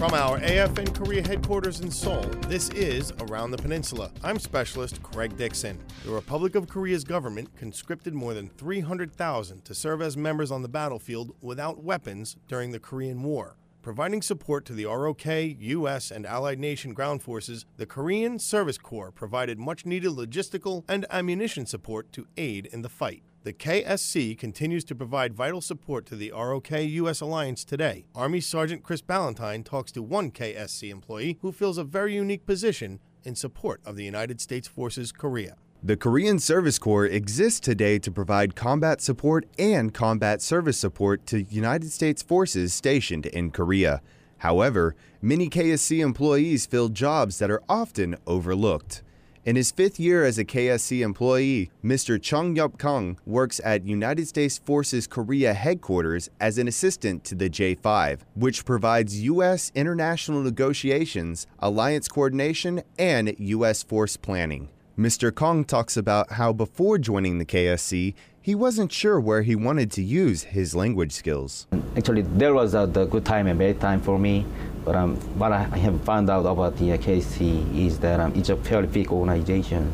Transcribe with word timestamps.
From 0.00 0.14
our 0.14 0.38
AFN 0.38 0.94
Korea 0.94 1.20
headquarters 1.20 1.80
in 1.80 1.90
Seoul, 1.90 2.22
this 2.48 2.70
is 2.70 3.12
Around 3.20 3.50
the 3.50 3.58
Peninsula. 3.58 4.10
I'm 4.24 4.38
Specialist 4.38 5.02
Craig 5.02 5.36
Dixon. 5.36 5.78
The 6.06 6.10
Republic 6.10 6.54
of 6.54 6.70
Korea's 6.70 7.04
government 7.04 7.54
conscripted 7.54 8.14
more 8.14 8.32
than 8.32 8.48
300,000 8.48 9.62
to 9.62 9.74
serve 9.74 10.00
as 10.00 10.16
members 10.16 10.50
on 10.50 10.62
the 10.62 10.70
battlefield 10.70 11.36
without 11.42 11.84
weapons 11.84 12.38
during 12.48 12.70
the 12.72 12.80
Korean 12.80 13.22
War. 13.22 13.58
Providing 13.82 14.22
support 14.22 14.64
to 14.64 14.72
the 14.72 14.86
ROK, 14.86 15.26
U.S., 15.26 16.10
and 16.10 16.24
allied 16.24 16.58
nation 16.58 16.94
ground 16.94 17.22
forces, 17.22 17.66
the 17.76 17.84
Korean 17.84 18.38
Service 18.38 18.78
Corps 18.78 19.12
provided 19.12 19.58
much 19.58 19.84
needed 19.84 20.12
logistical 20.12 20.82
and 20.88 21.04
ammunition 21.10 21.66
support 21.66 22.10
to 22.12 22.26
aid 22.38 22.64
in 22.72 22.80
the 22.80 22.88
fight. 22.88 23.22
The 23.42 23.54
KSC 23.54 24.36
continues 24.36 24.84
to 24.84 24.94
provide 24.94 25.32
vital 25.32 25.62
support 25.62 26.04
to 26.06 26.14
the 26.14 26.30
ROK 26.30 26.72
U.S. 26.72 27.22
alliance 27.22 27.64
today. 27.64 28.04
Army 28.14 28.38
Sergeant 28.38 28.82
Chris 28.82 29.00
Ballantyne 29.00 29.64
talks 29.64 29.90
to 29.92 30.02
one 30.02 30.30
KSC 30.30 30.90
employee 30.90 31.38
who 31.40 31.50
fills 31.50 31.78
a 31.78 31.84
very 31.84 32.14
unique 32.14 32.44
position 32.44 33.00
in 33.24 33.34
support 33.34 33.80
of 33.86 33.96
the 33.96 34.04
United 34.04 34.42
States 34.42 34.68
Forces 34.68 35.10
Korea. 35.10 35.56
The 35.82 35.96
Korean 35.96 36.38
Service 36.38 36.78
Corps 36.78 37.06
exists 37.06 37.60
today 37.60 37.98
to 38.00 38.10
provide 38.10 38.56
combat 38.56 39.00
support 39.00 39.46
and 39.58 39.94
combat 39.94 40.42
service 40.42 40.76
support 40.76 41.24
to 41.28 41.44
United 41.44 41.92
States 41.92 42.22
forces 42.22 42.74
stationed 42.74 43.24
in 43.24 43.52
Korea. 43.52 44.02
However, 44.36 44.94
many 45.22 45.48
KSC 45.48 46.00
employees 46.00 46.66
fill 46.66 46.90
jobs 46.90 47.38
that 47.38 47.50
are 47.50 47.62
often 47.70 48.16
overlooked. 48.26 49.02
In 49.42 49.56
his 49.56 49.70
fifth 49.70 49.98
year 49.98 50.26
as 50.26 50.36
a 50.36 50.44
KSC 50.44 51.00
employee, 51.00 51.70
Mr. 51.82 52.20
Chung 52.20 52.56
Yup 52.56 52.76
Kung 52.76 53.18
works 53.24 53.58
at 53.64 53.86
United 53.86 54.28
States 54.28 54.58
Forces 54.58 55.06
Korea 55.06 55.54
headquarters 55.54 56.28
as 56.38 56.58
an 56.58 56.68
assistant 56.68 57.24
to 57.24 57.34
the 57.34 57.48
J5, 57.48 58.20
which 58.34 58.66
provides 58.66 59.22
U.S. 59.22 59.72
international 59.74 60.42
negotiations, 60.42 61.46
alliance 61.58 62.06
coordination, 62.06 62.82
and 62.98 63.34
U.S. 63.38 63.82
force 63.82 64.18
planning. 64.18 64.68
Mr. 64.98 65.34
Kong 65.34 65.64
talks 65.64 65.96
about 65.96 66.32
how 66.32 66.52
before 66.52 66.98
joining 66.98 67.38
the 67.38 67.46
KSC, 67.46 68.12
he 68.42 68.54
wasn't 68.54 68.92
sure 68.92 69.18
where 69.18 69.40
he 69.40 69.56
wanted 69.56 69.90
to 69.92 70.02
use 70.02 70.42
his 70.42 70.74
language 70.74 71.12
skills. 71.12 71.66
Actually, 71.96 72.22
there 72.22 72.52
was 72.52 72.74
a 72.74 72.86
good 72.86 73.24
time 73.24 73.46
and 73.46 73.58
bad 73.58 73.80
time 73.80 74.02
for 74.02 74.18
me. 74.18 74.44
But 74.84 74.94
um, 74.96 75.16
what 75.38 75.52
I 75.52 75.64
have 75.64 76.00
found 76.04 76.30
out 76.30 76.46
about 76.46 76.76
the 76.76 76.96
KSC 76.98 77.86
is 77.86 77.98
that 78.00 78.20
um, 78.20 78.32
it's 78.34 78.48
a 78.48 78.56
fairly 78.56 78.88
big 78.88 79.12
organization 79.12 79.92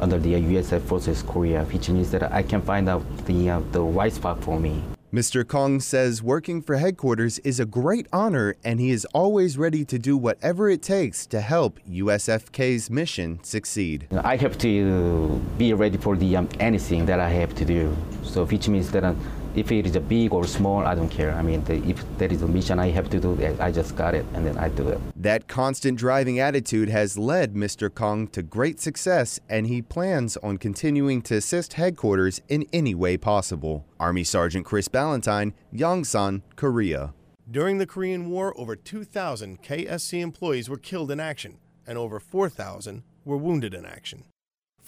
under 0.00 0.18
the 0.18 0.34
uh, 0.34 0.38
USF 0.38 0.82
Forces 0.82 1.22
Korea, 1.22 1.64
which 1.64 1.88
means 1.88 2.10
that 2.10 2.32
I 2.32 2.42
can 2.42 2.62
find 2.62 2.88
out 2.88 3.02
the, 3.26 3.50
uh, 3.50 3.60
the 3.72 3.82
right 3.82 4.12
spot 4.12 4.42
for 4.42 4.58
me. 4.58 4.82
Mr. 5.10 5.46
Kong 5.46 5.80
says 5.80 6.22
working 6.22 6.60
for 6.60 6.76
headquarters 6.76 7.38
is 7.38 7.58
a 7.58 7.64
great 7.64 8.06
honor 8.12 8.54
and 8.62 8.78
he 8.78 8.90
is 8.90 9.06
always 9.14 9.56
ready 9.56 9.82
to 9.82 9.98
do 9.98 10.18
whatever 10.18 10.68
it 10.68 10.82
takes 10.82 11.24
to 11.24 11.40
help 11.40 11.80
USFK's 11.88 12.90
mission 12.90 13.42
succeed. 13.42 14.06
I 14.12 14.36
have 14.36 14.58
to 14.58 15.40
be 15.56 15.72
ready 15.72 15.96
for 15.96 16.14
the 16.14 16.36
um, 16.36 16.46
anything 16.60 17.06
that 17.06 17.20
I 17.20 17.30
have 17.30 17.54
to 17.54 17.64
do. 17.64 17.96
So 18.22 18.44
which 18.44 18.68
means 18.68 18.90
that 18.90 19.02
uh, 19.02 19.14
if 19.54 19.72
it 19.72 19.86
is 19.86 19.96
a 19.96 20.00
big 20.00 20.32
or 20.32 20.46
small, 20.46 20.86
I 20.86 20.94
don't 20.94 21.08
care. 21.08 21.32
I 21.34 21.42
mean, 21.42 21.64
the, 21.64 21.76
if 21.88 22.04
there 22.18 22.32
is 22.32 22.42
a 22.42 22.48
mission 22.48 22.78
I 22.78 22.90
have 22.90 23.10
to 23.10 23.20
do, 23.20 23.56
I 23.60 23.72
just 23.72 23.96
got 23.96 24.14
it 24.14 24.24
and 24.34 24.46
then 24.46 24.56
I 24.58 24.68
do 24.68 24.88
it. 24.88 25.00
That 25.16 25.48
constant 25.48 25.98
driving 25.98 26.38
attitude 26.38 26.88
has 26.88 27.18
led 27.18 27.54
Mr. 27.54 27.92
Kong 27.92 28.28
to 28.28 28.42
great 28.42 28.80
success, 28.80 29.40
and 29.48 29.66
he 29.66 29.82
plans 29.82 30.36
on 30.38 30.58
continuing 30.58 31.22
to 31.22 31.36
assist 31.36 31.74
headquarters 31.74 32.40
in 32.48 32.66
any 32.72 32.94
way 32.94 33.16
possible. 33.16 33.86
Army 33.98 34.24
Sergeant 34.24 34.64
Chris 34.64 34.88
Ballantyne, 34.88 35.54
Yongsan, 35.74 36.42
Korea. 36.56 37.14
During 37.50 37.78
the 37.78 37.86
Korean 37.86 38.28
War, 38.28 38.52
over 38.60 38.76
2,000 38.76 39.62
KSC 39.62 40.20
employees 40.20 40.68
were 40.68 40.76
killed 40.76 41.10
in 41.10 41.18
action, 41.18 41.58
and 41.86 41.96
over 41.96 42.20
4,000 42.20 43.02
were 43.24 43.38
wounded 43.38 43.72
in 43.72 43.86
action. 43.86 44.24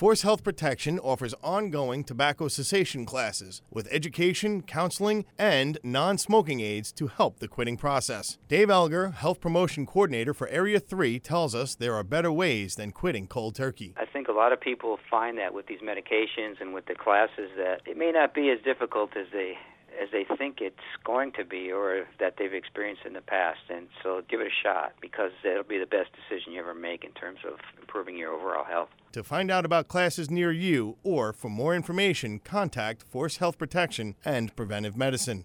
Force 0.00 0.22
Health 0.22 0.42
Protection 0.42 0.98
offers 0.98 1.34
ongoing 1.42 2.04
tobacco 2.04 2.48
cessation 2.48 3.04
classes 3.04 3.60
with 3.70 3.86
education, 3.92 4.62
counseling, 4.62 5.26
and 5.38 5.78
non 5.84 6.16
smoking 6.16 6.60
aids 6.60 6.90
to 6.92 7.08
help 7.08 7.38
the 7.38 7.46
quitting 7.46 7.76
process. 7.76 8.38
Dave 8.48 8.68
Elger, 8.68 9.12
Health 9.12 9.42
Promotion 9.42 9.84
Coordinator 9.84 10.32
for 10.32 10.48
Area 10.48 10.80
3, 10.80 11.18
tells 11.18 11.54
us 11.54 11.74
there 11.74 11.94
are 11.94 12.02
better 12.02 12.32
ways 12.32 12.76
than 12.76 12.92
quitting 12.92 13.26
cold 13.26 13.54
turkey. 13.54 13.92
I 13.98 14.06
think 14.06 14.28
a 14.28 14.32
lot 14.32 14.54
of 14.54 14.60
people 14.62 14.98
find 15.10 15.36
that 15.36 15.52
with 15.52 15.66
these 15.66 15.80
medications 15.80 16.62
and 16.62 16.72
with 16.72 16.86
the 16.86 16.94
classes 16.94 17.50
that 17.58 17.82
it 17.84 17.98
may 17.98 18.10
not 18.10 18.32
be 18.32 18.48
as 18.48 18.58
difficult 18.64 19.14
as 19.18 19.26
they 19.34 19.58
as 20.00 20.08
they 20.12 20.24
think 20.36 20.60
it's 20.60 20.76
going 21.04 21.32
to 21.32 21.44
be 21.44 21.70
or 21.70 22.06
that 22.18 22.34
they've 22.38 22.54
experienced 22.54 23.02
in 23.04 23.12
the 23.12 23.20
past. 23.20 23.60
And 23.68 23.88
so 24.02 24.22
give 24.28 24.40
it 24.40 24.46
a 24.46 24.66
shot 24.66 24.94
because 25.00 25.32
it'll 25.44 25.62
be 25.62 25.78
the 25.78 25.86
best 25.86 26.10
decision 26.12 26.52
you 26.52 26.60
ever 26.60 26.74
make 26.74 27.04
in 27.04 27.12
terms 27.12 27.40
of 27.46 27.58
improving 27.80 28.16
your 28.16 28.32
overall 28.32 28.64
health. 28.64 28.88
To 29.12 29.22
find 29.22 29.50
out 29.50 29.64
about 29.64 29.88
classes 29.88 30.30
near 30.30 30.52
you 30.52 30.96
or 31.02 31.32
for 31.32 31.48
more 31.48 31.74
information, 31.74 32.38
contact 32.38 33.02
Force 33.02 33.38
Health 33.38 33.58
Protection 33.58 34.14
and 34.24 34.54
Preventive 34.56 34.96
Medicine. 34.96 35.44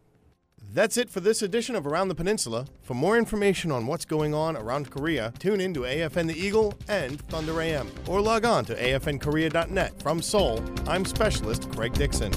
That's 0.73 0.97
it 0.97 1.09
for 1.09 1.19
this 1.19 1.41
edition 1.41 1.75
of 1.75 1.85
Around 1.85 2.07
the 2.07 2.15
Peninsula. 2.15 2.65
For 2.81 2.95
more 2.95 3.17
information 3.17 3.71
on 3.71 3.87
what's 3.87 4.05
going 4.05 4.33
on 4.33 4.57
around 4.57 4.89
Korea, 4.89 5.31
tune 5.39 5.61
in 5.61 5.73
to 5.73 5.81
AFN 5.81 6.27
The 6.27 6.39
Eagle 6.39 6.73
and 6.87 7.21
Thunder 7.29 7.61
AM 7.61 7.89
or 8.07 8.19
log 8.19 8.45
on 8.45 8.65
to 8.65 8.75
afnkorea.net. 8.75 10.01
From 10.01 10.21
Seoul, 10.21 10.63
I'm 10.87 11.05
Specialist 11.05 11.71
Craig 11.71 11.93
Dixon. 11.93 12.33